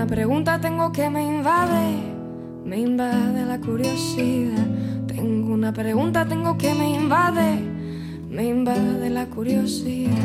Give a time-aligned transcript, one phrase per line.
[0.00, 1.94] una pregunta tengo que me invade,
[2.64, 4.66] me invade la curiosidad.
[5.06, 7.60] Tengo una pregunta tengo que me invade,
[8.30, 10.16] me invade la curiosidad.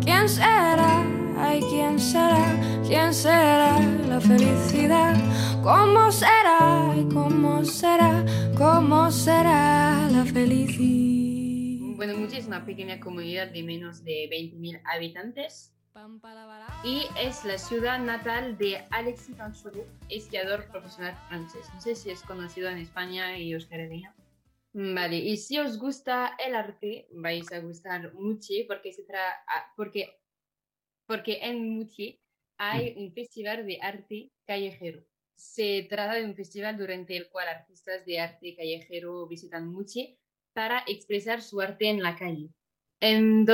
[0.00, 1.02] ¿Quién será?
[1.36, 2.46] Ay, ¿quién será?
[2.86, 3.76] ¿Quién será
[4.08, 5.16] la felicidad?
[5.64, 6.94] ¿Cómo será?
[6.96, 8.24] ¿Y cómo será?
[8.56, 11.96] ¿Cómo será la felicidad?
[11.96, 15.73] Bueno, Muchi es una pequeña comunidad de menos de 20.000 habitantes
[16.82, 21.66] y es la ciudad natal de Alexis Pancholo, esquiador profesional francés.
[21.72, 24.04] No sé si es conocido en España y os queréis.
[24.72, 29.22] Vale, y si os gusta el arte, vais a gustar Muchi porque se tra
[29.76, 30.18] porque
[31.06, 32.20] porque en Muchi
[32.58, 35.04] hay un festival de arte callejero.
[35.36, 40.18] Se trata de un festival durante el cual artistas de arte callejero visitan Muchi
[40.52, 42.50] para expresar su arte en la calle.
[43.00, 43.44] En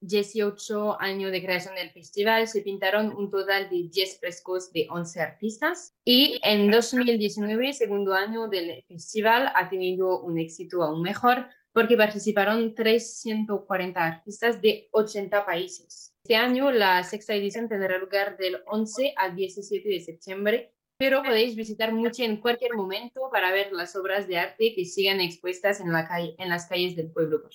[0.00, 5.20] 2018 año de creación del festival se pintaron un total de 10 frescos de 11
[5.20, 11.96] artistas y en 2019, segundo año del festival, ha tenido un éxito aún mejor porque
[11.96, 16.14] participaron 340 artistas de 80 países.
[16.22, 21.56] Este año la sexta edición tendrá lugar del 11 al 17 de septiembre, pero podéis
[21.56, 25.92] visitar Muchi en cualquier momento para ver las obras de arte que sigan expuestas en,
[25.92, 27.52] la calle, en las calles del pueblo, por.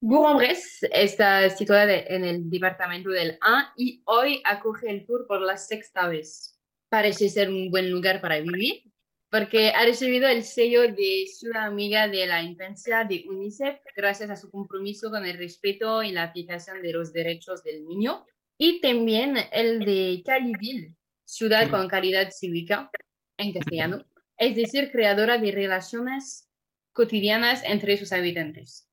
[0.00, 5.56] Bourg-en-Bresse está situada en el departamento del A y hoy acoge el tour por la
[5.56, 6.58] sexta vez.
[6.88, 8.90] Parece ser un buen lugar para vivir
[9.30, 14.36] porque ha recibido el sello de Ciudad Amiga de la Infancia de UNICEF gracias a
[14.36, 18.26] su compromiso con el respeto y la aplicación de los derechos del niño,
[18.58, 22.90] y también el de Caliville, Ciudad con Calidad Cívica
[23.38, 24.04] en castellano,
[24.36, 26.48] es decir, creadora de relaciones
[26.92, 28.89] cotidianas entre sus habitantes.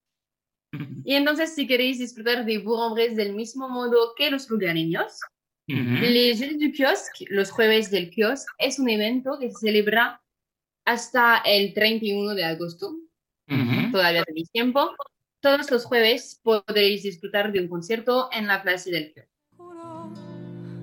[1.04, 5.20] Y entonces, si queréis disfrutar de Bourg-en-Bresse del mismo modo que los lugareños,
[5.68, 10.22] Les Jeux du Kiosque, los jueves del kiosque, es un evento que se celebra
[10.86, 12.96] hasta el 31 de agosto.
[13.92, 14.92] Todavía tenéis tiempo.
[15.42, 19.32] Todos los jueves podréis disfrutar de un concierto en la Plaza del Kiosque.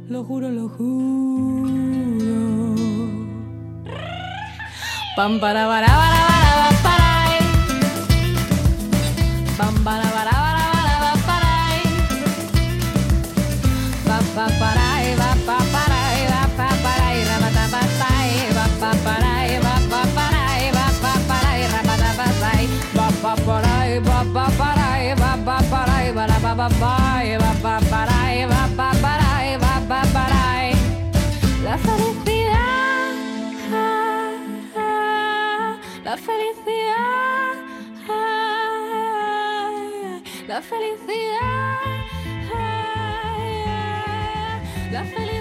[0.08, 1.94] Lo juro, lo juro.
[5.16, 6.33] Pam para para para para para.
[31.62, 32.54] La felicidad
[36.04, 37.54] la felicidad
[40.48, 41.44] la felicidad
[44.90, 45.33] la felicidad